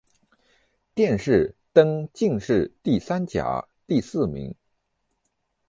[0.95, 4.55] 殿试登进士第三甲第四名。